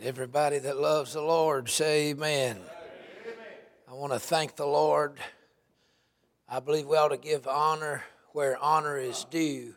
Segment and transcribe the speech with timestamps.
[0.00, 2.56] Everybody that loves the Lord, say amen.
[3.88, 5.18] I want to thank the Lord.
[6.48, 8.02] I believe we ought to give honor
[8.32, 9.74] where honor is due.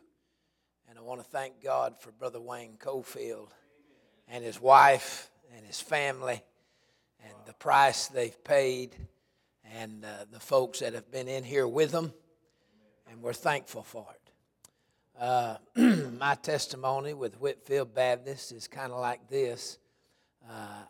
[0.87, 3.49] And I want to thank God for Brother Wayne Cofield
[4.27, 6.41] and his wife and his family
[7.23, 8.95] and the price they've paid
[9.73, 12.13] and uh, the folks that have been in here with them.
[13.11, 15.21] And we're thankful for it.
[15.21, 15.57] Uh,
[16.19, 19.77] my testimony with Whitfield Baptist is kind of like this.
[20.49, 20.83] Uh,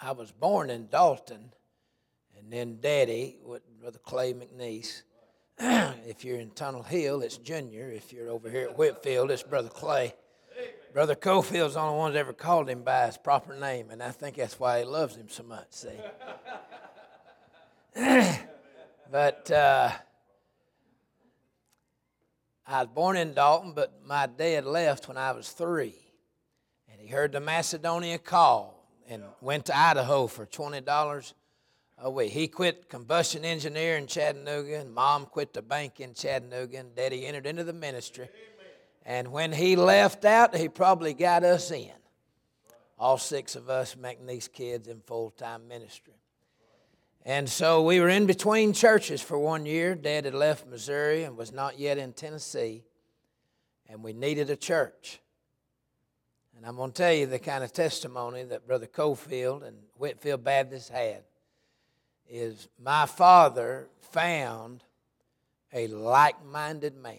[0.00, 1.52] I was born in Dalton,
[2.38, 5.02] and then Daddy, with Brother Clay McNeese.
[5.58, 7.90] if you're in Tunnel Hill, it's Junior.
[7.90, 10.14] If you're over here at Whitfield, it's Brother Clay.
[10.92, 14.10] Brother Cofield's the only one that ever called him by his proper name, and I
[14.10, 15.66] think that's why he loves him so much.
[15.70, 15.88] See,
[19.10, 19.90] but uh,
[22.66, 25.96] I was born in Dalton, but my dad left when I was three,
[26.90, 31.34] and he heard the Macedonia call and went to Idaho for twenty dollars
[31.98, 32.32] a week.
[32.32, 37.26] He quit combustion engineer in Chattanooga, and mom quit the bank in Chattanooga, and daddy
[37.26, 38.28] entered into the ministry.
[39.04, 41.90] And when he left out, he probably got us in.
[42.98, 46.14] All six of us making these kids in full time ministry.
[47.24, 49.94] And so we were in between churches for one year.
[49.94, 52.82] Dad had left Missouri and was not yet in Tennessee.
[53.88, 55.20] And we needed a church.
[56.62, 60.44] And I'm going to tell you the kind of testimony that Brother Cofield and Whitfield
[60.44, 61.24] Baptist had
[62.30, 64.84] is my father found
[65.72, 67.16] a like minded man.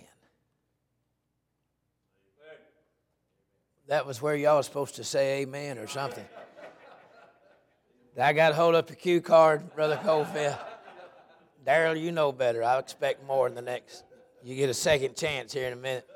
[3.87, 6.25] That was where y'all was supposed to say amen or something.
[8.17, 10.57] I got to hold up the cue card, Brother Cofield.
[11.67, 12.63] Daryl, you know better.
[12.63, 14.05] I expect more in the next.
[14.41, 16.07] You get a second chance here in a minute.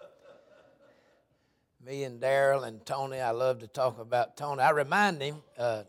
[1.87, 4.61] Me and Daryl and Tony, I love to talk about Tony.
[4.61, 5.83] I remind him, uh,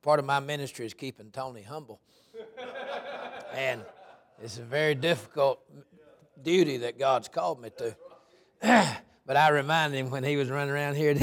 [0.00, 2.00] part of my ministry is keeping Tony humble.
[3.52, 3.84] and
[4.40, 5.58] it's a very difficult
[6.40, 7.96] duty that God's called me to.
[9.26, 11.10] but I remind him when he was running around here,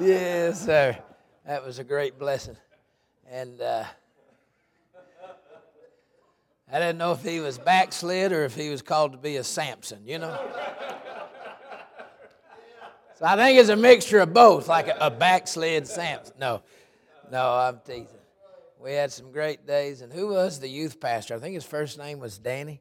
[0.00, 0.96] yes, sir.
[1.44, 2.56] That was a great blessing.
[3.30, 3.84] And uh,
[6.72, 9.44] I didn't know if he was backslid or if he was called to be a
[9.44, 10.48] Samson, you know?
[13.18, 16.34] So I think it's a mixture of both, like a, a backslid Samson.
[16.38, 16.62] No,
[17.32, 18.06] no, I'm teasing.
[18.80, 20.02] We had some great days.
[20.02, 21.34] And who was the youth pastor?
[21.34, 22.80] I think his first name was Danny.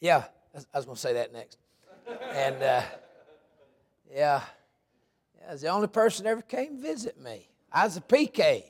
[0.00, 1.58] Yeah, I was going to say that next.
[2.32, 2.82] And uh,
[4.12, 4.42] yeah,
[5.40, 7.48] yeah, was the only person ever came visit me.
[7.72, 8.64] I was a PK.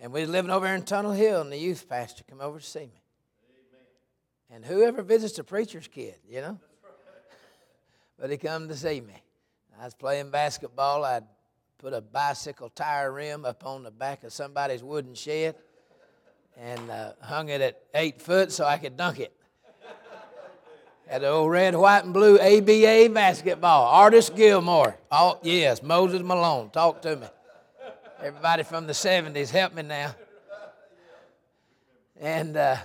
[0.00, 2.58] And we was living over here in Tunnel Hill, and the youth pastor come over
[2.58, 3.02] to see me.
[4.50, 6.58] And whoever visits a preacher's kid, you know?
[8.18, 9.14] But he come to see me.
[9.80, 11.04] I was playing basketball.
[11.04, 11.24] I'd
[11.78, 15.56] put a bicycle tire rim up on the back of somebody's wooden shed
[16.56, 19.32] and uh, hung it at eight foot so I could dunk it.
[21.06, 23.88] Had the old red, white, and blue ABA basketball.
[23.88, 24.96] Artis Gilmore.
[25.10, 26.70] Oh, yes, Moses Malone.
[26.70, 27.26] Talk to me.
[28.22, 30.14] Everybody from the 70s, help me now.
[32.18, 32.76] And, uh,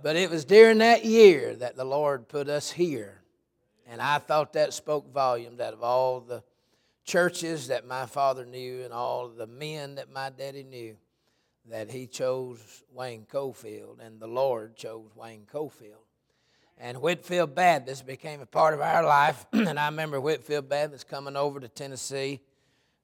[0.00, 3.21] but it was during that year that the Lord put us here.
[3.92, 6.42] And I thought that spoke volumes out of all the
[7.04, 10.96] churches that my father knew and all the men that my daddy knew
[11.68, 16.06] that he chose Wayne Cofield and the Lord chose Wayne Cofield
[16.78, 19.44] and Whitfield Baptist became a part of our life.
[19.52, 22.40] and I remember Whitfield Baptist coming over to Tennessee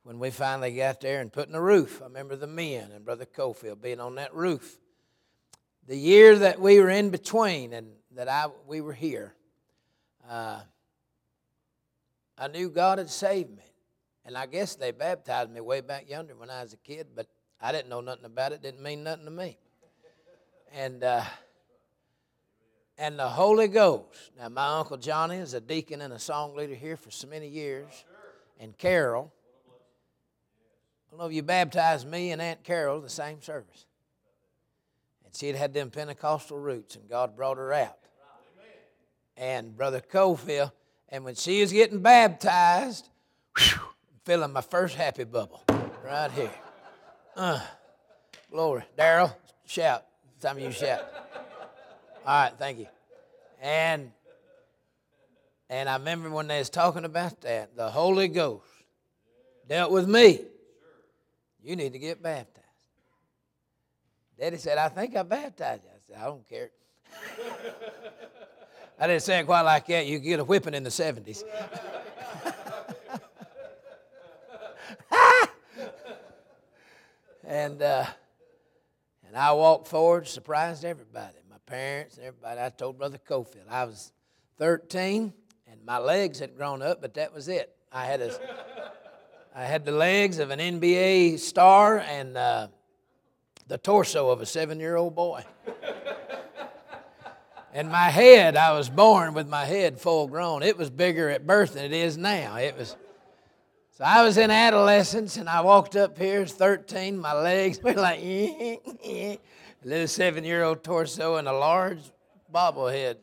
[0.04, 2.00] when we finally got there and putting a roof.
[2.00, 4.78] I remember the men and Brother Cofield being on that roof.
[5.87, 9.34] The year that we were in between and that I we were here,
[10.28, 10.60] uh,
[12.38, 13.65] I knew God had saved me.
[14.25, 17.26] And I guess they baptized me way back yonder when I was a kid, but
[17.60, 18.62] I didn't know nothing about it.
[18.62, 19.59] Didn't mean nothing to me.
[20.72, 21.25] And uh,
[22.98, 24.32] and the Holy Ghost.
[24.37, 27.48] Now, my Uncle Johnny is a deacon and a song leader here for so many
[27.48, 28.04] years,
[28.59, 29.32] and Carol.
[31.07, 33.86] I don't know if you baptized me and Aunt Carol the same service.
[35.24, 37.98] And she had had them Pentecostal roots, and God brought her out.
[39.36, 40.72] And Brother Cofield,
[41.10, 43.09] and when she is getting baptized,
[43.57, 43.81] whew,
[44.25, 45.63] feeling my first happy bubble
[46.05, 46.51] right here.
[47.37, 47.60] Uh,
[48.51, 48.83] glory.
[48.99, 49.34] Daryl,
[49.66, 50.05] shout.
[50.39, 51.01] Some of you shout.
[52.27, 52.87] All right, thank you.
[53.60, 54.13] And
[55.71, 58.65] and I remember when they was talking about that, the Holy Ghost
[59.69, 60.41] dealt with me.
[61.63, 62.65] You need to get baptized.
[64.39, 65.91] Daddy said, I think I baptized you.
[65.91, 66.71] I said, I don't care.
[69.00, 70.06] I didn't say it quite like that.
[70.06, 71.45] You get a whipping in the 70s.
[77.45, 78.04] and, uh,
[79.24, 82.60] and I walked forward, surprised everybody, my parents and everybody.
[82.60, 84.10] I told Brother Cofield I was
[84.59, 85.33] 13
[85.71, 87.72] and my legs had grown up, but that was it.
[87.92, 88.36] I had a,
[89.54, 92.66] I had the legs of an NBA star and uh,
[93.68, 95.45] the torso of a seven-year-old boy
[97.72, 100.62] and my head, I was born with my head full grown.
[100.62, 102.56] It was bigger at birth than it is now.
[102.56, 102.97] It was.
[103.92, 107.18] So I was in adolescence, and I walked up here, 13.
[107.18, 109.38] My legs were like, a
[109.84, 112.00] little seven-year-old torso and a large
[112.53, 113.16] bobblehead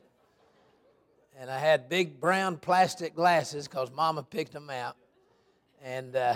[1.39, 4.95] and I had big brown plastic glasses because Mama picked them out,
[5.83, 6.36] and uh,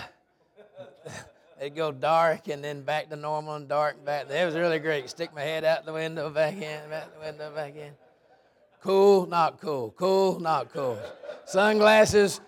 [1.60, 4.28] they'd go dark and then back to normal and dark and back.
[4.28, 5.10] That was really great.
[5.10, 7.92] Stick my head out the window, back in, back the window, back in.
[8.80, 9.90] Cool, not cool.
[9.90, 10.98] Cool, not cool.
[11.44, 12.40] Sunglasses,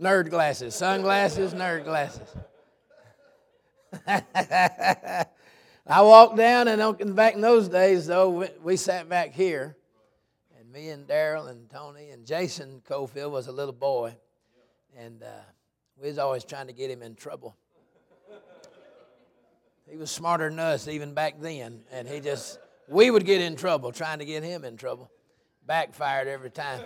[0.00, 0.76] nerd glasses.
[0.76, 2.36] Sunglasses, nerd glasses.
[5.86, 9.76] I walked down, and back in those days, though, we, we sat back here
[10.70, 14.14] and me and Daryl and Tony and Jason Cofield was a little boy,
[14.96, 15.42] and uh,
[16.00, 17.56] we was always trying to get him in trouble.
[19.90, 22.58] He was smarter than us even back then, and he just
[22.88, 25.10] we would get in trouble trying to get him in trouble.
[25.66, 26.82] Backfired every time.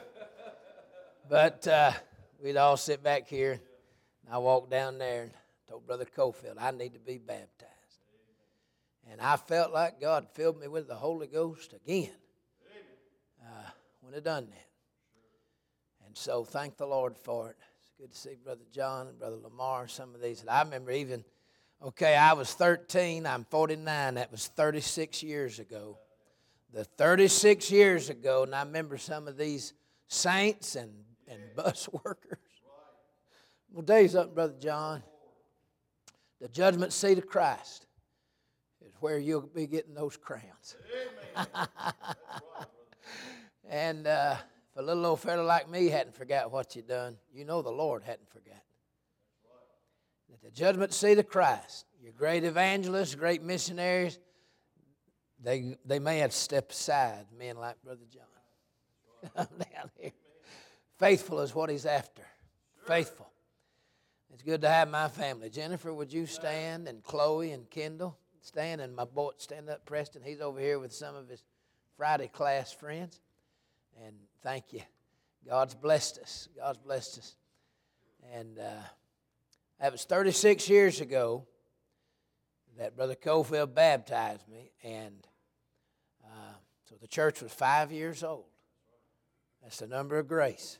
[1.29, 1.93] But uh,
[2.43, 3.53] we'd all sit back here,
[4.25, 5.31] and I walked down there and
[5.69, 7.71] told Brother Cofield, I need to be baptized.
[9.11, 12.11] And I felt like God filled me with the Holy Ghost again
[14.05, 16.07] when have done that.
[16.07, 17.57] And so thank the Lord for it.
[17.79, 20.43] It's good to see Brother John and Brother Lamar, some of these.
[20.43, 21.25] That I remember even,
[21.85, 24.15] okay, I was 13, I'm 49.
[24.15, 25.99] That was 36 years ago.
[26.73, 29.75] The 36 years ago, and I remember some of these
[30.09, 30.91] saints and,
[31.29, 32.39] and bus workers.
[33.71, 35.03] Well, days up, Brother John.
[36.41, 37.87] The judgment seat of Christ
[38.85, 40.77] is where you'll be getting those crowns.
[43.69, 44.37] And uh,
[44.71, 47.71] if a little old fella like me hadn't forgot what you done, you know the
[47.71, 48.61] Lord hadn't forgotten.
[50.45, 54.19] The judgment seat of Christ, your great evangelists, great missionaries,
[55.43, 58.25] they, they may have stepped aside, men like Brother John.
[59.37, 60.13] down here.
[60.99, 62.23] Faithful is what he's after.
[62.87, 63.31] Faithful.
[64.33, 65.49] It's good to have my family.
[65.49, 66.89] Jennifer, would you stand?
[66.89, 68.81] And Chloe and Kendall stand.
[68.81, 70.23] And my boy, stand up, Preston.
[70.23, 71.43] He's over here with some of his
[71.97, 73.21] Friday class friends.
[74.05, 74.83] And thank you.
[75.49, 76.49] God's blessed us.
[76.57, 77.37] God's blessed us.
[78.35, 78.83] And uh,
[79.85, 81.45] that was 36 years ago
[82.79, 84.73] that Brother Cofield baptized me.
[84.83, 85.15] And
[86.25, 86.55] uh,
[86.89, 88.47] so the church was five years old.
[89.63, 90.79] That's the number of grace.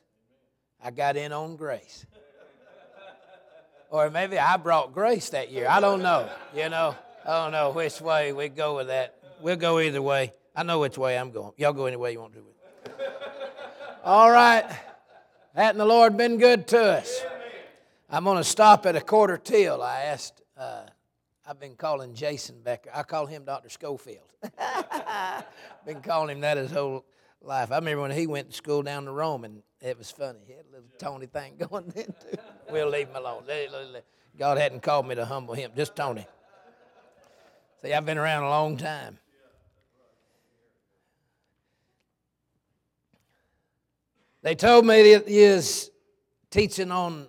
[0.83, 2.07] I got in on grace.
[3.91, 5.67] Or maybe I brought grace that year.
[5.69, 6.27] I don't know.
[6.55, 6.95] You know,
[7.27, 9.19] I don't know which way we go with that.
[9.39, 10.33] We'll go either way.
[10.55, 11.51] I know which way I'm going.
[11.57, 12.91] Y'all go any way you want to do it.
[14.03, 14.65] All right.
[15.53, 17.21] Hadn't the Lord been good to us?
[18.09, 19.81] I'm going to stop at a quarter till.
[19.81, 20.83] I asked, uh,
[21.45, 22.91] I've been calling Jason Becker.
[22.93, 23.69] I call him Dr.
[23.69, 24.27] Schofield.
[25.85, 27.05] been calling him that his whole
[27.41, 27.71] life.
[27.71, 30.39] I remember when he went to school down to Rome, and it was funny.
[30.45, 32.37] He had a little Tony thing going then, too.
[32.71, 33.43] We'll leave him alone.
[34.37, 36.27] God hadn't called me to humble him, just Tony.
[37.81, 39.17] See, I've been around a long time.
[44.43, 45.89] They told me that he is
[46.51, 47.27] teaching on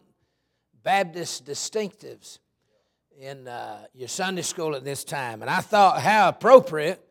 [0.86, 2.38] Baptist distinctives
[3.18, 5.42] in uh, your Sunday school at this time.
[5.42, 7.04] And I thought, how appropriate,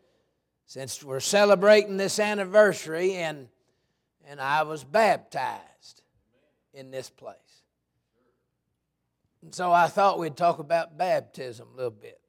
[0.66, 3.50] since we're celebrating this anniversary, and,
[4.30, 6.04] and I was baptized
[6.74, 7.36] in this place.
[9.42, 12.22] And so I thought we'd talk about baptism a little bit.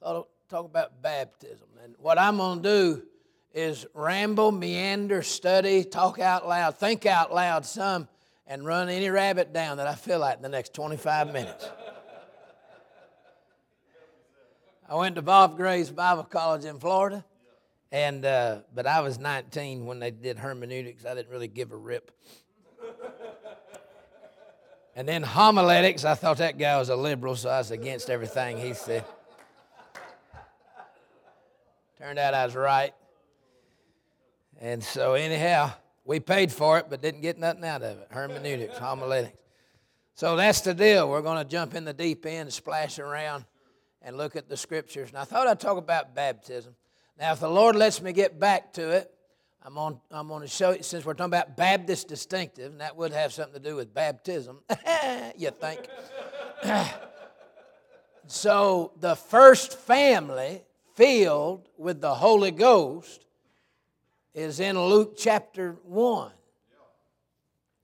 [0.00, 1.68] Thought talk about baptism.
[1.84, 3.02] And what I'm going to do
[3.52, 8.08] is ramble, meander, study, talk out loud, think out loud some,
[8.46, 11.68] and run any rabbit down that I feel like in the next 25 minutes.
[14.88, 17.24] I went to Bob Gray's Bible College in Florida,
[17.90, 21.06] and uh, but I was 19 when they did hermeneutics.
[21.06, 22.10] I didn't really give a rip.
[24.94, 28.58] and then homiletics, I thought that guy was a liberal, so I was against everything
[28.58, 29.04] he said.
[31.98, 32.92] Turned out I was right.
[34.60, 35.72] And so, anyhow,
[36.04, 38.08] we paid for it, but didn't get nothing out of it.
[38.10, 39.36] Hermeneutics, homiletics.
[40.14, 41.08] So that's the deal.
[41.08, 43.44] We're going to jump in the deep end, splash around,
[44.02, 45.08] and look at the scriptures.
[45.08, 46.74] And I thought I'd talk about baptism.
[47.18, 49.10] Now, if the Lord lets me get back to it,
[49.64, 50.00] I'm on.
[50.10, 53.32] I'm going to show you since we're talking about Baptist distinctive, and that would have
[53.32, 54.58] something to do with baptism.
[55.36, 55.88] you think?
[58.26, 60.62] So the first family
[60.94, 63.26] filled with the Holy Ghost
[64.34, 66.30] is in Luke chapter 1.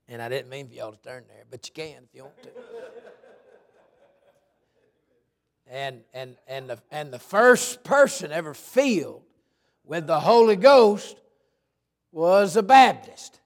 [0.07, 2.43] And I didn't mean for y'all to turn there, but you can if you want
[2.43, 2.49] to.
[5.71, 9.21] And, and, and, the, and the first person ever filled
[9.83, 11.15] with the Holy Ghost
[12.11, 13.39] was a Baptist.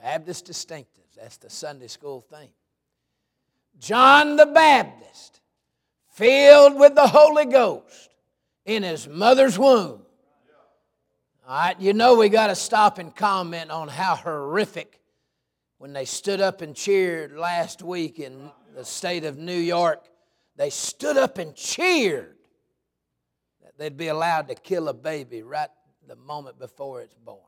[0.00, 1.14] Baptist distinctives.
[1.16, 2.48] That's the Sunday school thing.
[3.78, 5.40] John the Baptist,
[6.12, 8.10] filled with the Holy Ghost
[8.64, 10.03] in his mother's womb.
[11.46, 14.98] All right, you know we got to stop and comment on how horrific
[15.76, 20.06] when they stood up and cheered last week in the state of New York.
[20.56, 22.36] They stood up and cheered
[23.62, 25.68] that they'd be allowed to kill a baby right
[26.08, 27.40] the moment before it's born.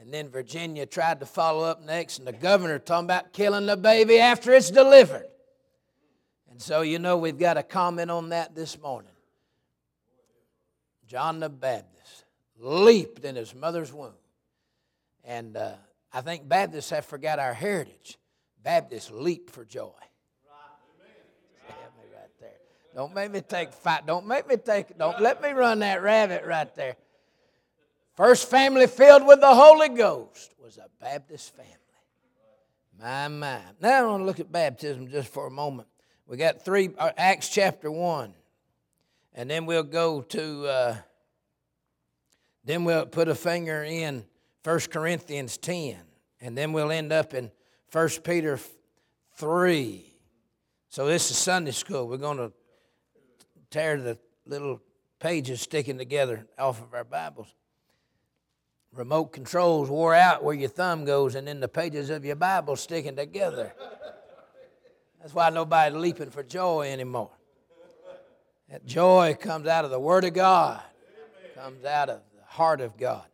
[0.00, 3.76] And then Virginia tried to follow up next, and the governor talking about killing the
[3.76, 5.28] baby after it's delivered.
[6.50, 9.12] And so, you know, we've got to comment on that this morning.
[11.06, 11.95] John the Baptist
[12.58, 14.12] leaped in his mother's womb.
[15.24, 15.74] And uh,
[16.12, 18.18] I think Baptists have forgot our heritage.
[18.62, 19.90] Baptists leap for joy.
[22.94, 24.06] Don't make me take fight.
[24.06, 24.96] Don't make me take.
[24.96, 26.96] Don't let me run that rabbit right there.
[28.14, 31.72] First family filled with the Holy Ghost was a Baptist family.
[32.98, 33.60] My, my.
[33.82, 35.88] Now I want to look at baptism just for a moment.
[36.26, 38.32] We got three, uh, Acts chapter 1.
[39.34, 40.96] And then we'll go to, uh,
[42.66, 44.24] then we'll put a finger in
[44.64, 45.96] 1 Corinthians 10.
[46.40, 47.50] And then we'll end up in
[47.90, 48.58] 1 Peter
[49.36, 50.12] 3.
[50.90, 52.06] So this is Sunday school.
[52.06, 52.52] We're going to
[53.70, 54.82] tear the little
[55.18, 57.54] pages sticking together off of our Bibles
[58.96, 62.76] remote controls wore out where your thumb goes and then the pages of your Bible
[62.76, 63.72] sticking together.
[65.20, 67.30] That's why nobody's leaping for joy anymore.
[68.70, 70.82] That joy comes out of the Word of God,
[71.54, 72.20] comes out of
[72.56, 73.24] heart of God.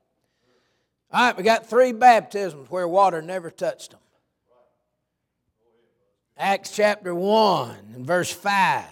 [1.12, 4.00] All right, we got three baptisms where water never touched them.
[6.37, 8.85] Acts chapter 1 and verse 5.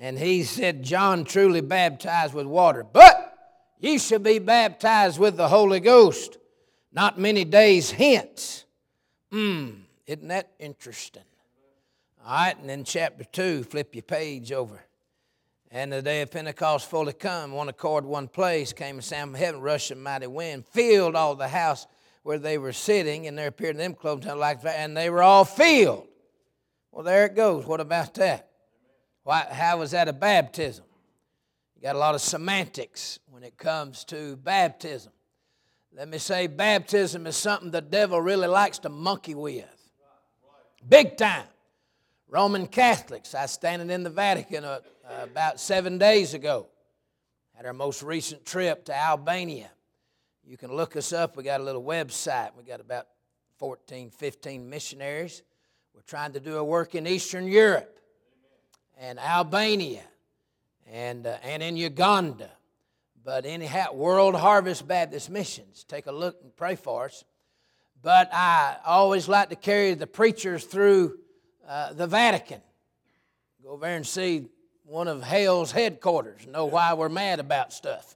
[0.00, 3.34] And he said, John truly baptized with water, but
[3.84, 6.38] Ye shall be baptized with the Holy Ghost
[6.90, 8.64] not many days hence.
[9.30, 9.70] Hmm,
[10.06, 11.24] isn't that interesting?
[12.24, 14.83] All right, and then chapter 2, flip your page over.
[15.74, 19.40] And the day of Pentecost fully come, one accord, one place, came a sound from
[19.40, 21.88] heaven, rushing mighty wind, filled all the house
[22.22, 25.24] where they were sitting, and there appeared to them cloven like that, and they were
[25.24, 26.06] all filled.
[26.92, 27.66] Well, there it goes.
[27.66, 28.50] What about that?
[29.24, 30.84] Why, how was that a baptism?
[31.74, 35.12] You got a lot of semantics when it comes to baptism.
[35.92, 39.64] Let me say, baptism is something the devil really likes to monkey with.
[40.88, 41.46] Big time.
[42.28, 44.78] Roman Catholics, I standing in the Vatican uh,
[45.08, 46.66] uh, about seven days ago.
[47.54, 49.70] Had our most recent trip to Albania.
[50.44, 51.36] You can look us up.
[51.36, 52.50] We got a little website.
[52.56, 53.06] We got about
[53.58, 55.42] 14, 15 missionaries.
[55.94, 57.98] We're trying to do a work in Eastern Europe
[58.98, 60.02] and Albania
[60.90, 62.50] and, uh, and in Uganda.
[63.24, 65.84] But anyhow, World Harvest Baptist Missions.
[65.84, 67.24] Take a look and pray for us.
[68.02, 71.18] But I always like to carry the preachers through
[71.66, 72.60] uh, the Vatican.
[73.62, 74.48] Go over there and see
[74.84, 76.46] one of hell's headquarters.
[76.46, 78.14] Know why we're mad about stuff.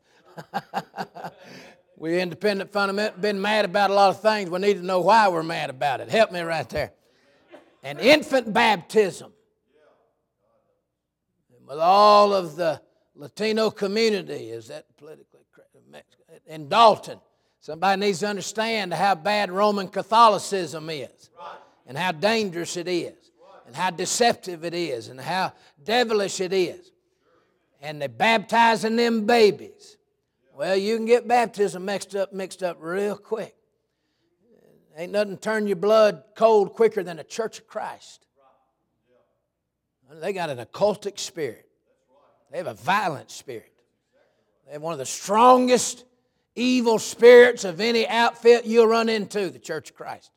[1.96, 4.50] we independent fundamental been mad about a lot of things.
[4.50, 6.08] We need to know why we're mad about it.
[6.08, 6.92] Help me right there.
[7.82, 9.32] And infant baptism
[11.66, 12.80] with all of the
[13.14, 15.68] Latino community, is that politically correct?
[16.46, 17.18] In Dalton.
[17.60, 21.30] Somebody needs to understand how bad Roman Catholicism is
[21.86, 23.27] and how dangerous it is
[23.68, 25.52] and how deceptive it is and how
[25.84, 26.90] devilish it is.
[27.82, 29.98] And they're baptizing them babies.
[30.56, 33.54] Well, you can get baptism mixed up, mixed up real quick.
[34.96, 38.26] Ain't nothing turn your blood cold quicker than a Church of Christ.
[40.14, 41.68] They got an occultic spirit.
[42.50, 43.74] They have a violent spirit.
[44.66, 46.06] They have one of the strongest
[46.56, 50.30] evil spirits of any outfit you'll run into, the Church of Christ.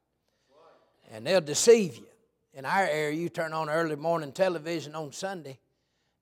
[1.14, 2.11] And they'll deceive you.
[2.54, 5.60] In our area, you turn on early morning television on Sunday,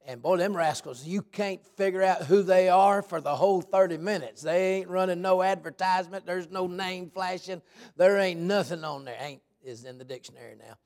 [0.06, 3.98] and boy, them rascals, you can't figure out who they are for the whole 30
[3.98, 4.42] minutes.
[4.44, 6.26] They ain't running no advertisement.
[6.26, 7.62] There's no name flashing.
[7.98, 9.18] There ain't nothing on there.
[9.20, 10.78] Ain't is in the dictionary now.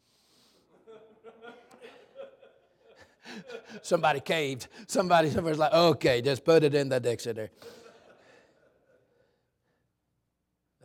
[3.82, 4.68] Somebody caved.
[4.88, 7.50] Somebody, somebody's like, okay, just put it in the dictionary.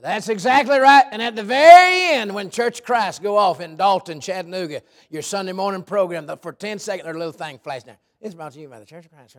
[0.00, 1.04] That's exactly right.
[1.10, 5.52] And at the very end, when Church Christ go off in Dalton, Chattanooga, your Sunday
[5.52, 7.96] morning program, for 10 seconds, their little thing flash down.
[8.20, 9.36] It's brought to you by the Church of Christ.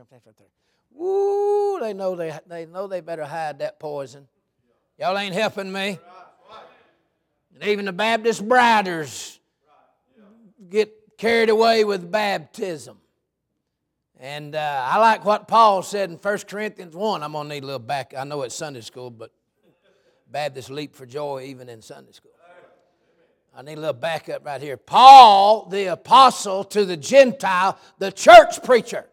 [0.92, 4.28] Woo, they know they, they know they better hide that poison.
[4.98, 5.98] Y'all ain't helping me.
[7.54, 9.40] And even the Baptist briders
[10.70, 12.98] get carried away with baptism.
[14.20, 17.24] And uh, I like what Paul said in 1 Corinthians 1.
[17.24, 18.14] I'm going to need a little back.
[18.18, 19.32] I know it's Sunday school, but
[20.32, 22.32] Baptists leap for joy even in Sunday school.
[23.56, 24.78] I need a little backup right here.
[24.78, 29.06] Paul, the apostle to the Gentile, the church preacher.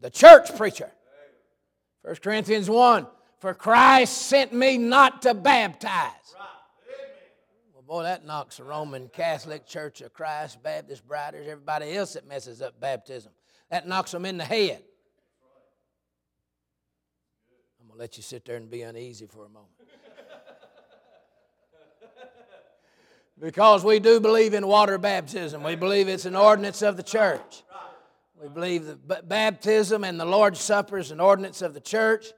[0.00, 0.90] The church preacher.
[2.02, 3.06] 1 Corinthians 1
[3.40, 6.12] For Christ sent me not to baptize.
[7.74, 12.26] Well, boy, that knocks the Roman Catholic Church of Christ, Baptist Briders, everybody else that
[12.26, 13.32] messes up baptism.
[13.70, 14.82] That knocks them in the head.
[18.00, 19.68] Let you sit there and be uneasy for a moment.
[23.38, 27.62] because we do believe in water baptism, we believe it's an ordinance of the church.
[28.40, 32.32] We believe that baptism and the Lord's Supper is an ordinance of the church.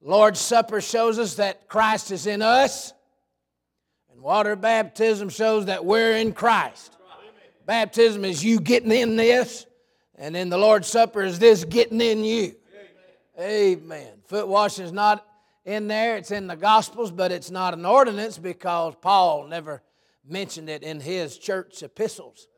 [0.00, 2.94] Lord's Supper shows us that Christ is in us,
[4.10, 6.96] and water baptism shows that we're in Christ.
[7.66, 9.66] Baptism is you getting in this,
[10.16, 12.54] and then the Lord's Supper is this getting in you.
[13.38, 14.13] Amen.
[14.26, 15.26] Foot washing is not
[15.64, 19.82] in there, it's in the Gospels, but it's not an ordinance because Paul never
[20.26, 22.48] mentioned it in his church epistles.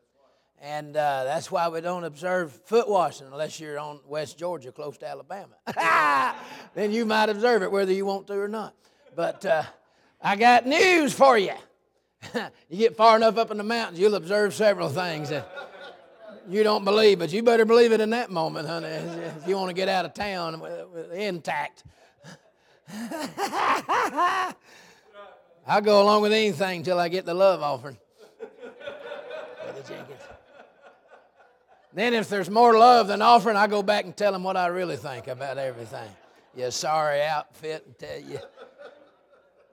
[0.59, 4.97] And uh, that's why we don't observe foot washing unless you're on West Georgia, close
[4.97, 5.55] to Alabama.
[6.73, 8.73] then you might observe it whether you want to or not.
[9.15, 9.63] But uh,
[10.21, 11.53] I got news for you.
[12.69, 15.31] you get far enough up in the mountains, you'll observe several things
[16.49, 19.69] you don't believe, but you better believe it in that moment, honey, if you want
[19.69, 20.61] to get out of town
[21.13, 21.83] intact.
[25.67, 27.97] I'll go along with anything until I get the love offering.
[31.93, 34.67] Then, if there's more love than offering, I go back and tell them what I
[34.67, 36.09] really think about everything.
[36.55, 38.39] Your sorry outfit and tell you.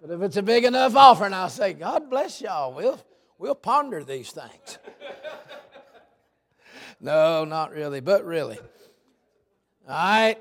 [0.01, 2.73] But if it's a big enough offering, I'll say, God bless y'all.
[2.73, 2.99] We'll,
[3.39, 4.79] we'll ponder these things.
[7.05, 8.59] No, not really, but really.
[9.87, 10.39] All right.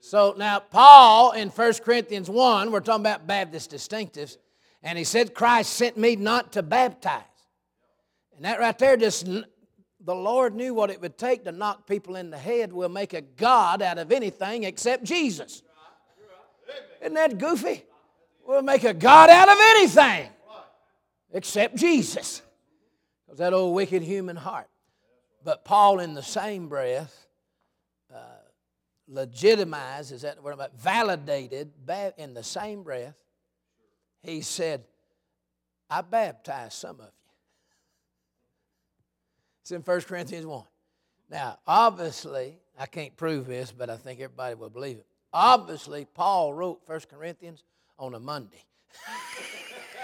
[0.00, 4.38] So now, Paul in 1 Corinthians 1, we're talking about Baptist distinctives,
[4.82, 7.24] and he said, Christ sent me not to baptize.
[8.36, 12.16] And that right there just, the Lord knew what it would take to knock people
[12.16, 12.72] in the head.
[12.72, 15.62] We'll make a God out of anything except Jesus.
[17.02, 17.84] Isn't that goofy?
[18.46, 20.30] We'll make a God out of anything
[21.34, 22.40] except Jesus.
[23.36, 24.68] That old wicked human heart.
[25.46, 27.28] But Paul, in the same breath,
[28.12, 28.18] uh,
[29.06, 31.70] legitimized, is that the word about validated
[32.18, 33.14] in the same breath,
[34.24, 34.82] he said,
[35.88, 37.12] I baptized some of you.
[39.62, 40.64] It's in 1 Corinthians 1.
[41.30, 45.06] Now, obviously, I can't prove this, but I think everybody will believe it.
[45.32, 47.62] Obviously, Paul wrote 1 Corinthians
[48.00, 48.64] on a Monday.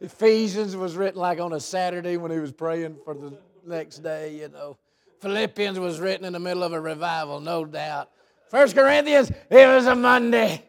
[0.00, 4.36] Ephesians was written like on a Saturday when he was praying for the next day,
[4.36, 4.76] you know.
[5.20, 8.10] Philippians was written in the middle of a revival, no doubt.
[8.50, 10.62] First Corinthians, it was a Monday.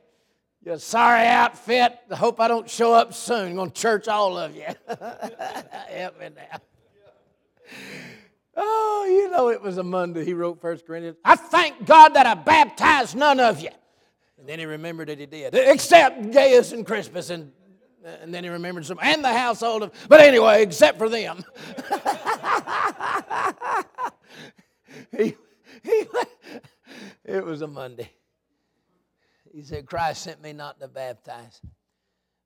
[0.63, 1.99] Your sorry outfit.
[2.09, 3.59] I hope I don't show up soon.
[3.59, 4.63] I'm to church all of you.
[5.89, 6.59] Help me now.
[8.57, 10.23] Oh, you know it was a Monday.
[10.25, 11.17] He wrote First Corinthians.
[11.23, 13.69] I thank God that I baptized none of you.
[14.39, 17.51] And then he remembered that he did, except Gaius and Crispus and
[18.05, 21.43] and then he remembered some, and the household of, but anyway, except for them.
[25.17, 25.35] he,
[25.83, 26.05] he,
[27.23, 28.11] it was a Monday.
[29.51, 31.61] He said, Christ sent me not to baptize.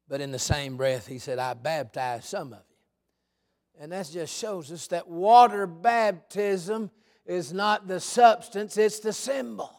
[0.08, 3.84] But in the same breath, he said, I baptize some of you.
[3.84, 6.90] And that just shows us that water baptism
[7.26, 9.72] is not the substance, it's the symbol.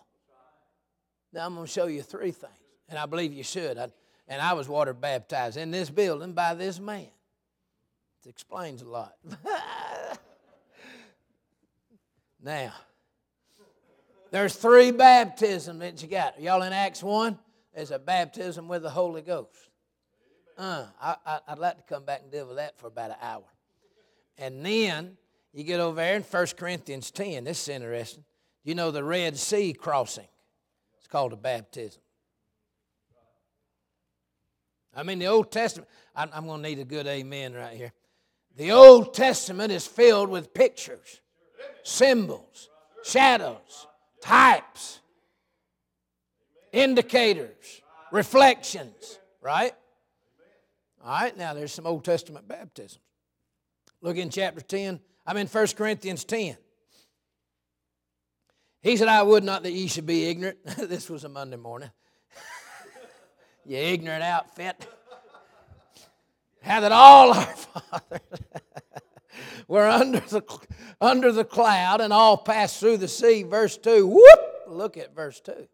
[1.32, 2.52] Now I'm going to show you three things,
[2.88, 3.76] and I believe you should.
[3.78, 3.88] I,
[4.30, 7.08] and I was water baptized in this building by this man.
[8.24, 9.16] It explains a lot.
[12.42, 12.72] now,
[14.30, 16.40] there's three baptisms that you got.
[16.40, 17.36] Y'all in Acts 1?
[17.74, 19.50] There's a baptism with the Holy Ghost.
[20.56, 23.44] Uh, I, would like to come back and deal with that for about an hour.
[24.38, 25.16] And then
[25.52, 27.44] you get over there in 1 Corinthians 10.
[27.44, 28.24] This is interesting.
[28.62, 30.28] You know the Red Sea crossing.
[30.98, 32.02] It's called a baptism.
[34.94, 37.92] I mean, the Old Testament, I'm, I'm going to need a good amen right here.
[38.56, 41.20] The Old Testament is filled with pictures,
[41.82, 42.68] symbols,
[43.04, 43.86] shadows,
[44.20, 45.00] types,
[46.72, 49.72] indicators, reflections, right?
[51.02, 52.98] All right, now there's some Old Testament baptisms.
[54.02, 55.00] Look in chapter 10.
[55.26, 56.56] I'm in 1 Corinthians 10.
[58.82, 60.58] He said, I would not that ye should be ignorant.
[60.64, 61.90] this was a Monday morning.
[63.70, 64.86] You ignorant outfit.
[66.62, 68.20] How that all our fathers
[69.68, 70.42] were under the,
[71.00, 73.44] under the cloud and all pass through the sea.
[73.44, 74.06] Verse 2.
[74.06, 74.40] Whoop!
[74.66, 75.68] Look at verse 2.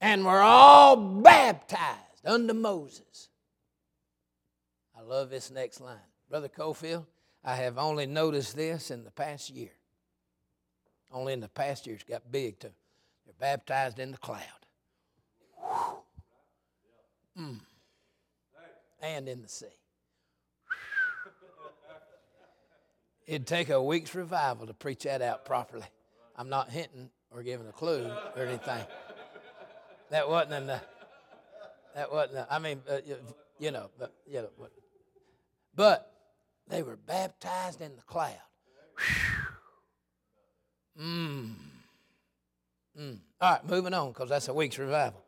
[0.00, 3.30] And we're all baptized unto Moses
[4.96, 5.98] I love this next line.
[6.30, 7.06] Brother Cofield,
[7.44, 9.72] I have only noticed this in the past year.
[11.12, 12.70] Only in the past year it's got big to.
[13.24, 14.40] They're baptized in the cloud.
[17.38, 17.60] Mm.
[19.02, 19.66] And in the sea.
[23.26, 25.86] It'd take a week's revival to preach that out properly.
[26.36, 28.84] I'm not hinting or giving a clue or anything.
[30.10, 30.80] That wasn't the.
[31.94, 32.46] That wasn't.
[32.50, 32.98] I mean, uh,
[33.58, 34.50] you know, but you know.
[34.58, 34.72] But,
[35.74, 36.12] but
[36.68, 38.34] they were baptized in the cloud.
[41.00, 41.54] Mmm.
[42.98, 43.18] Mm.
[43.40, 45.23] All right, moving on because that's a week's revival.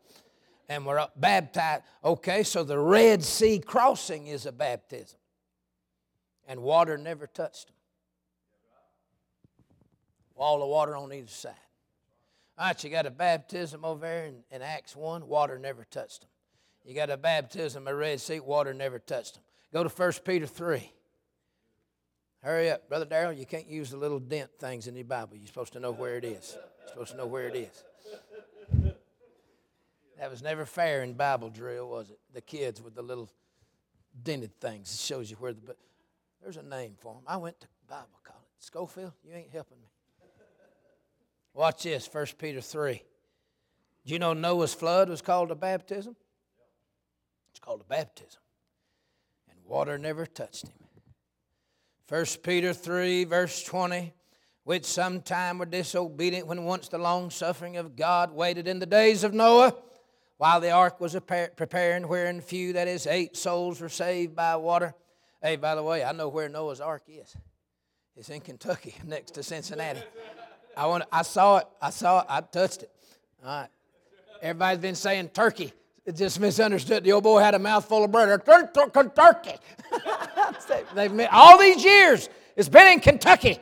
[0.69, 1.83] And we're baptized.
[2.03, 5.19] Okay, so the Red Sea crossing is a baptism.
[6.47, 7.75] And water never touched them.
[10.35, 11.53] All the water on either side.
[12.57, 16.21] All right, you got a baptism over there in, in Acts 1, water never touched
[16.21, 16.29] them.
[16.83, 19.43] You got a baptism at Red Sea, water never touched them.
[19.73, 20.91] Go to 1 Peter 3.
[22.41, 22.87] Hurry up.
[22.87, 25.35] Brother Daryl, you can't use the little dent things in your Bible.
[25.35, 26.55] You're supposed to know where it is.
[26.55, 27.83] You're supposed to know where it is.
[30.19, 32.19] That was never fair in Bible drill, was it?
[32.33, 33.29] The kids with the little
[34.23, 34.91] dented things.
[34.93, 35.75] It shows you where the.
[36.41, 37.23] There's a name for them.
[37.27, 38.41] I went to Bible college.
[38.59, 39.87] Schofield, you ain't helping me.
[41.53, 43.01] Watch this, 1 Peter 3.
[44.05, 46.15] Do you know Noah's flood was called a baptism?
[47.49, 48.39] It's called a baptism
[49.49, 50.73] And water never touched him.
[52.07, 54.13] 1 Peter 3, verse 20,
[54.63, 59.23] which sometime were disobedient when once the long suffering of God waited in the days
[59.23, 59.75] of Noah,
[60.37, 64.93] while the ark was preparing, wherein few, that is, eight souls were saved by water.
[65.41, 67.35] Hey, by the way, I know where Noah's ark is.
[68.15, 70.01] It's in Kentucky, next to Cincinnati.
[70.75, 71.03] I want.
[71.11, 71.67] I saw it.
[71.81, 72.25] I saw it.
[72.29, 72.91] I touched it.
[73.43, 73.69] All right.
[74.41, 75.73] Everybody's been saying Turkey.
[76.05, 77.03] It just misunderstood.
[77.03, 78.39] The old boy had a mouthful of bread.
[78.93, 79.55] Kentucky.
[80.95, 83.59] They've, all these years, it's been in Kentucky.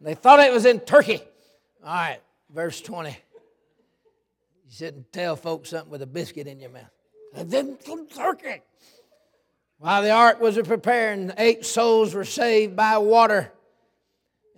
[0.00, 1.20] They thought it was in Turkey.
[1.84, 2.20] All right,
[2.52, 3.16] verse 20.
[4.66, 6.90] You shouldn't tell folks something with a biscuit in your mouth.
[7.34, 8.62] And then from Turkey.
[9.78, 13.52] While the ark was preparing, eight souls were saved by water.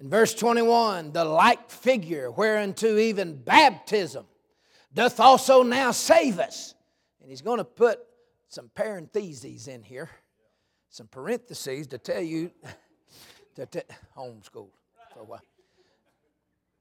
[0.00, 4.26] In verse 21, the like figure whereunto even baptism
[4.94, 6.74] doth also now save us
[7.20, 8.00] and he's going to put
[8.48, 10.08] some parentheses in here,
[10.88, 12.50] some parentheses to tell you
[13.56, 13.80] to t-
[14.16, 14.70] homeschool
[15.12, 15.42] for a while.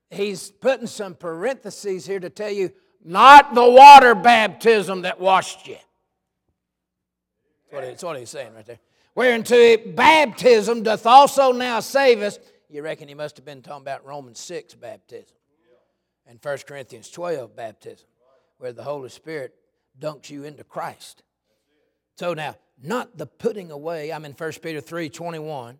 [0.09, 2.71] He's putting some parentheses here to tell you
[3.03, 5.77] not the water baptism that washed you.
[7.71, 8.79] That's what, he's saying right there.
[9.13, 12.39] Whereunto baptism doth also now save us.
[12.69, 15.35] You reckon he must have been talking about Romans 6 baptism
[16.27, 18.07] and 1 Corinthians 12 baptism,
[18.57, 19.55] where the Holy Spirit
[19.99, 21.23] dunks you into Christ.
[22.17, 25.79] So now, not the putting away, I'm in 1 Peter 3 21,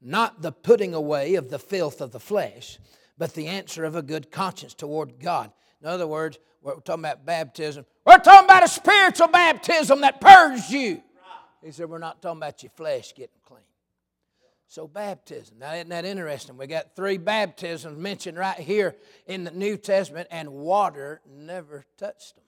[0.00, 2.78] not the putting away of the filth of the flesh,
[3.18, 5.52] but the answer of a good conscience toward God.
[5.82, 7.84] In other words, we're talking about baptism.
[8.06, 11.02] We're talking about a spiritual baptism that purges you.
[11.62, 13.60] He said, We're not talking about your flesh getting clean.
[14.68, 15.58] So, baptism.
[15.58, 16.56] Now, isn't that interesting?
[16.56, 22.36] We got three baptisms mentioned right here in the New Testament, and water never touched
[22.36, 22.44] them.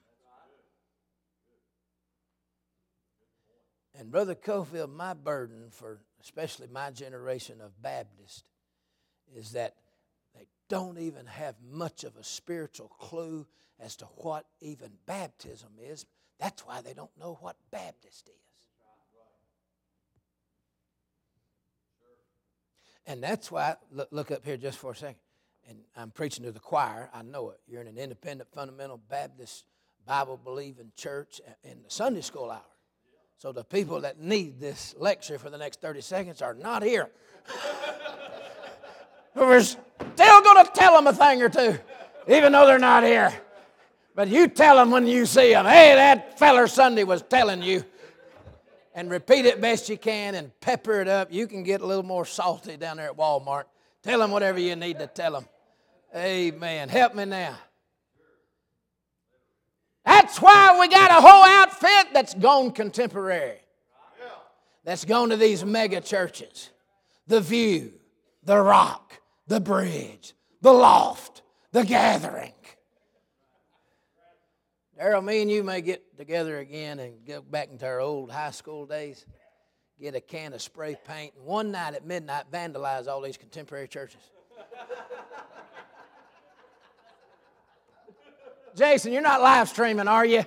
[3.96, 8.42] And Brother Cofield, my burden for especially my generation of Baptists
[9.36, 9.74] is that
[10.68, 13.46] don't even have much of a spiritual clue
[13.80, 16.06] as to what even baptism is.
[16.38, 18.34] That's why they don't know what Baptist is.
[23.06, 25.16] And that's why, look, look up here just for a second.
[25.68, 27.10] And I'm preaching to the choir.
[27.12, 27.60] I know it.
[27.66, 29.64] You're in an independent, fundamental Baptist,
[30.06, 32.60] Bible believing church in the Sunday school hour.
[33.38, 37.10] So the people that need this lecture for the next 30 seconds are not here.
[39.34, 40.33] We're still
[40.74, 41.78] tell them a thing or two,
[42.28, 43.32] even though they're not here.
[44.14, 47.84] But you tell them when you see them, hey, that feller Sunday was telling you.
[48.96, 51.32] And repeat it best you can and pepper it up.
[51.32, 53.64] You can get a little more salty down there at Walmart.
[54.04, 55.48] Tell them whatever you need to tell them.
[56.14, 56.88] Amen.
[56.88, 57.58] Help me now.
[60.04, 63.58] That's why we got a whole outfit that's gone contemporary.
[64.84, 66.70] That's gone to these mega churches.
[67.26, 67.94] The View,
[68.44, 72.54] The Rock, The Bridge, The Loft, The Gathering.
[74.98, 78.50] Daryl, me and you may get together again and go back into our old high
[78.50, 79.26] school days,
[80.00, 83.86] get a can of spray paint, and one night at midnight vandalize all these contemporary
[83.86, 84.22] churches.
[88.74, 90.44] Jason, you're not live streaming, are you?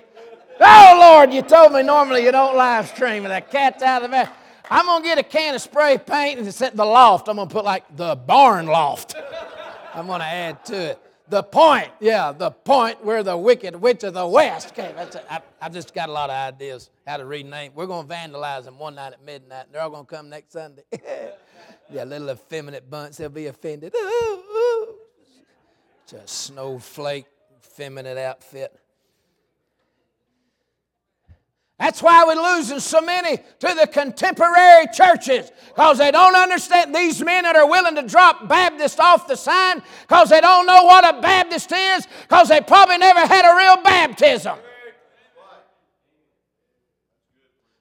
[0.60, 4.10] Oh, Lord, you told me normally you don't live stream, and that cat's out of
[4.10, 4.30] the bag.
[4.68, 7.28] I'm going to get a can of spray paint and set the loft.
[7.28, 9.14] I'm going to put like the barn loft.
[9.98, 11.02] I'm going to add to it.
[11.28, 14.94] The point, yeah, the point where the wicked witch of the west came.
[14.94, 17.72] That's a, I, I've just got a lot of ideas how to rename.
[17.74, 19.66] We're going to vandalize them one night at midnight.
[19.70, 20.84] They're all going to come next Sunday.
[21.90, 23.16] yeah, little effeminate bunch.
[23.16, 23.92] They'll be offended.
[23.94, 24.94] Ooh, ooh.
[26.06, 27.26] Just snowflake,
[27.60, 28.74] feminine outfit.
[31.78, 37.22] That's why we're losing so many to the contemporary churches because they don't understand these
[37.22, 41.08] men that are willing to drop Baptist off the sign because they don't know what
[41.08, 44.58] a Baptist is because they probably never had a real baptism.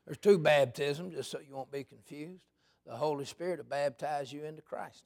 [0.06, 2.42] There's two baptisms, just so you won't be confused.
[2.86, 5.04] The Holy Spirit will baptize you into Christ.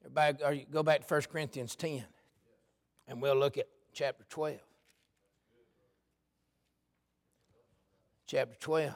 [0.00, 2.04] Everybody, go back to 1 Corinthians 10,
[3.06, 4.58] and we'll look at chapter 12.
[8.26, 8.94] Chapter 12.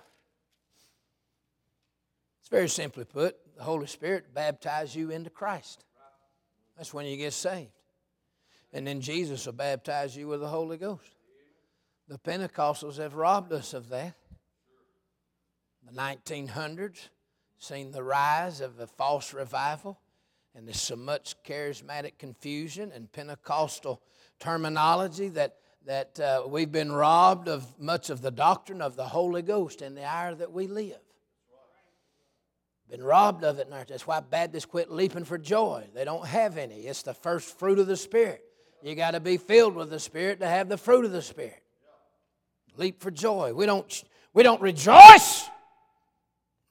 [2.40, 5.84] It's very simply put the Holy Spirit baptizes you into Christ.
[6.76, 7.72] That's when you get saved.
[8.72, 11.14] And then Jesus will baptize you with the Holy Ghost.
[12.08, 14.14] The Pentecostals have robbed us of that.
[15.84, 17.08] The 1900s,
[17.58, 19.98] seen the rise of a false revival,
[20.54, 24.00] and there's so much charismatic confusion and Pentecostal
[24.38, 25.56] terminology that
[25.88, 29.94] that uh, we've been robbed of much of the doctrine of the Holy Ghost in
[29.94, 30.98] the hour that we live.
[32.90, 35.86] Been robbed of it, That's why Baptists quit leaping for joy.
[35.94, 36.80] They don't have any.
[36.80, 38.44] It's the first fruit of the Spirit.
[38.82, 41.62] You got to be filled with the Spirit to have the fruit of the Spirit.
[42.76, 43.54] Leap for joy.
[43.54, 45.48] We don't, we don't rejoice.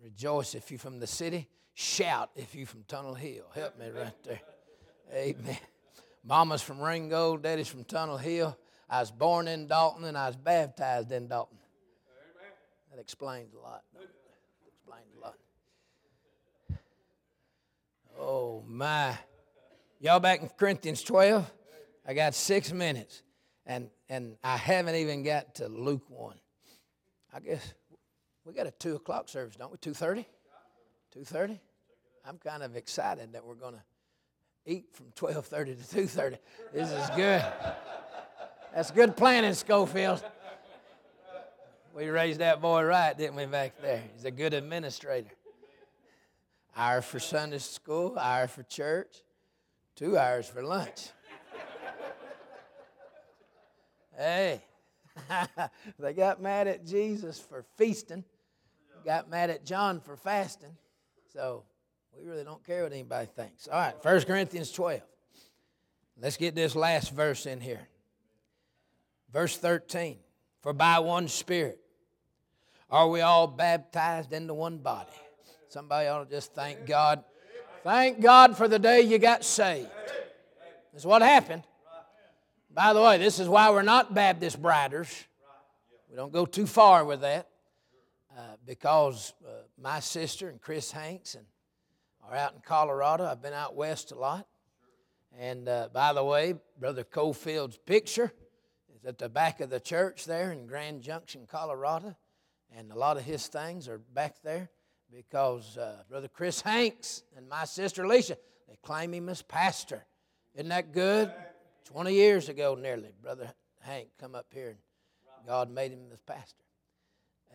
[0.03, 1.47] Rejoice if you're from the city.
[1.73, 3.45] Shout if you're from Tunnel Hill.
[3.55, 4.41] Help me right there.
[5.11, 5.57] Amen.
[6.23, 8.55] Mama's from Ringgold, daddy's from Tunnel Hill.
[8.89, 11.57] I was born in Dalton and I was baptized in Dalton.
[12.91, 13.83] That explains a lot.
[13.93, 14.07] That
[14.67, 15.35] explains a lot.
[18.19, 19.17] Oh my.
[19.99, 21.51] Y'all back in Corinthians 12?
[22.07, 23.23] I got six minutes.
[23.65, 26.35] And and I haven't even got to Luke 1.
[27.33, 27.73] I guess
[28.45, 29.77] we got a two o'clock service, don't we?
[29.77, 30.25] 2.30?
[31.15, 31.59] 2.30?
[32.25, 33.83] I'm kind of excited that we're gonna
[34.65, 36.37] eat from 12.30 to 2.30.
[36.73, 37.45] This is good.
[38.73, 40.23] That's good planning, Schofield.
[41.95, 44.03] We raised that boy right, didn't we, back there?
[44.13, 45.31] He's a good administrator.
[46.75, 49.23] Hour for Sunday school, hour for church,
[49.95, 51.07] two hours for lunch.
[54.15, 54.61] hey,
[55.99, 58.23] they got mad at Jesus for feasting,
[59.03, 60.77] got mad at John for fasting.
[61.33, 61.63] So
[62.15, 63.67] we really don't care what anybody thinks.
[63.67, 65.01] All right, 1 Corinthians 12.
[66.21, 67.87] Let's get this last verse in here.
[69.31, 70.17] Verse 13
[70.61, 71.79] For by one Spirit
[72.89, 75.11] are we all baptized into one body.
[75.69, 77.23] Somebody ought to just thank God.
[77.83, 79.89] Thank God for the day you got saved.
[80.93, 81.63] That's what happened.
[82.73, 85.25] By the way, this is why we're not Baptist briders.
[86.09, 87.49] We don't go too far with that
[88.37, 91.45] uh, because uh, my sister and Chris Hanks and
[92.29, 93.25] are out in Colorado.
[93.25, 94.47] I've been out west a lot.
[95.37, 98.31] And uh, by the way, Brother Cofield's picture
[99.05, 102.15] at the back of the church there in Grand Junction, Colorado.
[102.75, 104.69] And a lot of his things are back there
[105.13, 110.05] because uh, Brother Chris Hanks and my sister Alicia, they claim him as pastor.
[110.55, 111.31] Isn't that good?
[111.85, 114.77] 20 years ago, nearly, Brother Hank come up here and
[115.47, 116.63] God made him as pastor.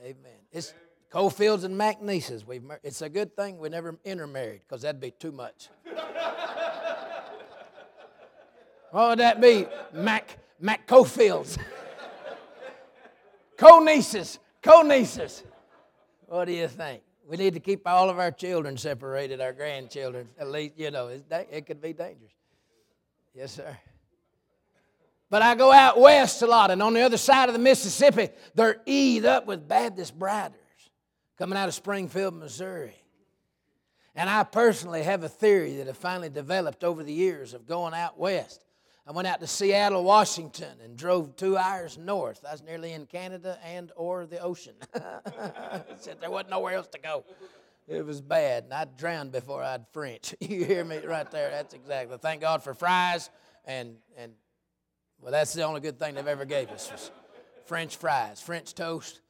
[0.01, 0.41] Amen.
[0.51, 0.73] It's
[1.13, 2.47] Cofields and McNeeses.
[2.47, 5.69] We've, it's a good thing we never intermarried because that'd be too much.
[8.91, 9.67] what would that be?
[9.93, 11.59] Mac Mac Co-Fields.
[13.57, 14.39] co-nieces.
[14.63, 15.43] Co-nieces.
[16.27, 17.03] What do you think?
[17.29, 20.29] We need to keep all of our children separated, our grandchildren.
[20.39, 22.33] At least, you know, it could be dangerous.
[23.35, 23.77] Yes, sir.
[25.31, 28.29] But I go out west a lot, and on the other side of the Mississippi,
[28.55, 30.55] they're eat up with Baptist briders
[31.39, 32.95] coming out of Springfield, Missouri.
[34.15, 37.95] And I personally have a theory that have finally developed over the years of going
[37.95, 38.62] out west
[39.07, 42.45] I went out to Seattle, Washington, and drove two hours north.
[42.49, 44.75] I was nearly in Canada and or the ocean.
[45.97, 47.25] Said there wasn't nowhere else to go.
[47.89, 50.35] It was bad, and I'd drowned before I'd French.
[50.41, 51.51] you hear me right there?
[51.51, 52.17] That's exactly.
[52.19, 53.29] Thank God for fries,
[53.65, 54.33] and and
[55.21, 57.11] well, that's the only good thing they've ever gave us was
[57.67, 59.21] French fries, French toast,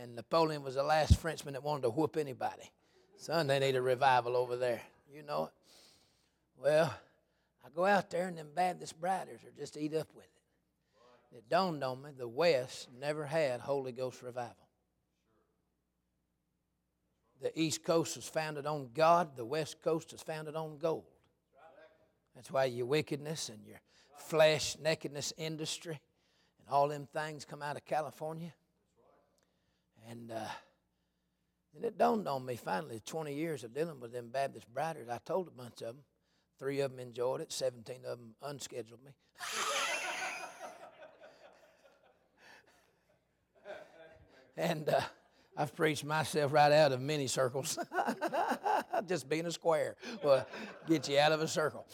[0.00, 2.70] and Napoleon was the last Frenchman that wanted to whoop anybody.
[3.16, 4.80] Son, they need a revival over there.
[5.12, 5.50] You know it.
[6.56, 6.94] Well,
[7.70, 11.36] I go out there, and them Baptist briders are just eat up with it.
[11.36, 14.54] It dawned on me the West never had Holy Ghost revival.
[17.40, 21.04] The East Coast was founded on God, the West Coast is founded on gold.
[22.34, 23.80] That's why your wickedness and your
[24.16, 25.98] flesh nakedness industry
[26.58, 28.52] and all them things come out of California.
[30.08, 30.46] And uh,
[31.72, 35.18] then it dawned on me finally, 20 years of dealing with them Baptist briders, I
[35.24, 36.04] told a bunch of them.
[36.60, 39.12] Three of them enjoyed it, 17 of them unscheduled me.
[44.58, 45.00] and uh,
[45.56, 47.78] I've preached myself right out of many circles.
[49.08, 50.46] Just being a square will
[50.86, 51.86] get you out of a circle.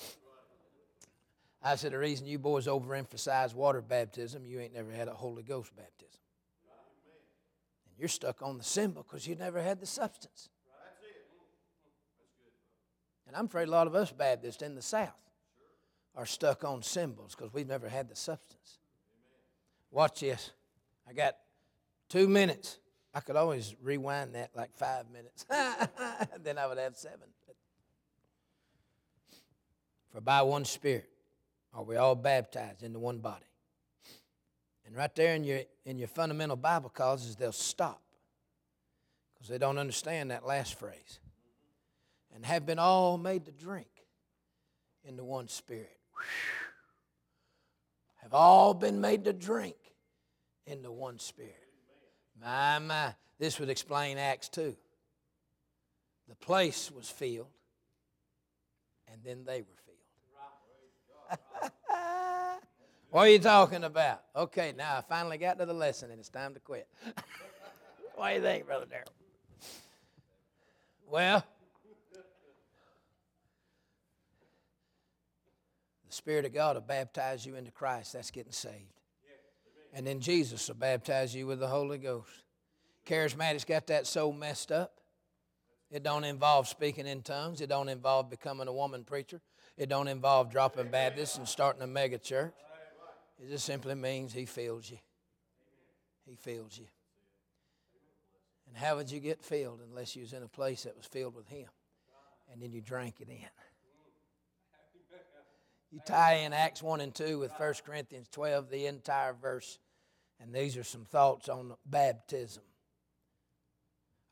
[1.62, 5.44] I said, the reason you boys overemphasize water baptism, you ain't never had a Holy
[5.44, 6.18] Ghost baptism.
[7.88, 10.48] And you're stuck on the symbol because you never had the substance.
[13.26, 15.20] And I'm afraid a lot of us Baptists in the South
[16.14, 18.78] are stuck on symbols because we've never had the substance.
[19.90, 20.50] Watch this.
[21.08, 21.36] I got
[22.08, 22.78] two minutes.
[23.14, 25.44] I could always rewind that like five minutes.
[26.42, 27.28] then I would have seven.
[30.12, 31.10] For by one Spirit
[31.74, 33.44] are we all baptized into one body.
[34.86, 38.00] And right there in your, in your fundamental Bible causes, they'll stop
[39.34, 41.18] because they don't understand that last phrase.
[42.36, 43.88] And have been all made to drink
[45.04, 45.98] into one Spirit.
[48.16, 49.76] Have all been made to drink
[50.66, 51.56] into one Spirit.
[52.38, 53.14] My, my.
[53.38, 54.76] This would explain Acts 2.
[56.28, 57.48] The place was filled,
[59.10, 61.40] and then they were filled.
[63.10, 64.22] what are you talking about?
[64.34, 66.86] Okay, now I finally got to the lesson, and it's time to quit.
[68.14, 69.08] what do you think, Brother Daryl?
[71.08, 71.44] Well,
[76.16, 78.14] Spirit of God will baptize you into Christ.
[78.14, 79.00] That's getting saved.
[79.92, 82.30] And then Jesus will baptize you with the Holy Ghost.
[83.06, 85.00] Charismatics got that so messed up.
[85.90, 87.60] It don't involve speaking in tongues.
[87.60, 89.40] It don't involve becoming a woman preacher.
[89.76, 92.54] It don't involve dropping Baptists and starting a mega church.
[93.38, 94.98] It just simply means he fills you.
[96.24, 96.86] He fills you.
[98.66, 101.36] And how would you get filled unless you was in a place that was filled
[101.36, 101.68] with him?
[102.52, 103.48] And then you drank it in.
[105.90, 109.78] You tie in Acts 1 and 2 with 1 Corinthians 12, the entire verse.
[110.40, 112.62] And these are some thoughts on baptism.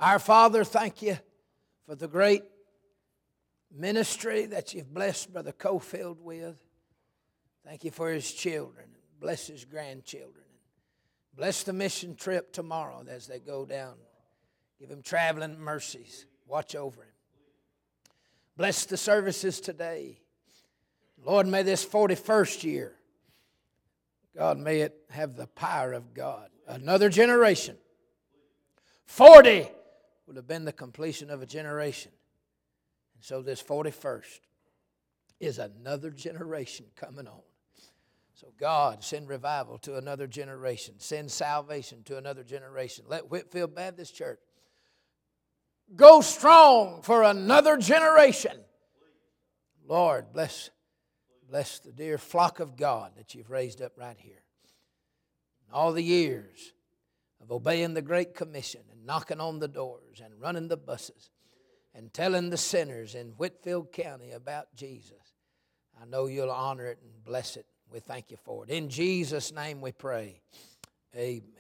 [0.01, 1.19] Our Father, thank you
[1.87, 2.43] for the great
[3.75, 6.57] ministry that you've blessed Brother Cofield with.
[7.65, 8.87] Thank you for his children.
[9.21, 10.45] Bless his grandchildren.
[11.35, 13.95] Bless the mission trip tomorrow as they go down.
[14.79, 16.27] Give him traveling mercies.
[16.47, 17.09] Watch over him.
[18.57, 20.21] Bless the services today.
[21.25, 22.97] Lord, may this 41st year
[24.37, 26.49] God, may it have the power of God.
[26.67, 27.77] Another generation.
[29.07, 29.69] 40
[30.27, 32.11] would have been the completion of a generation.
[33.15, 34.41] And so this 41st
[35.39, 37.43] is another generation coming on.
[38.35, 43.05] So, God, send revival to another generation, send salvation to another generation.
[43.07, 44.41] Let Whitfield Baptist Church
[45.95, 48.59] go strong for another generation.
[49.87, 50.71] Lord, bless
[51.49, 54.43] Bless the dear flock of God that you've raised up right here.
[55.73, 56.73] All the years
[57.41, 61.31] of obeying the Great Commission and knocking on the doors and running the buses
[61.95, 65.35] and telling the sinners in Whitfield County about Jesus.
[66.01, 67.67] I know you'll honor it and bless it.
[67.91, 68.71] We thank you for it.
[68.71, 70.41] In Jesus' name we pray.
[71.15, 71.54] Amen.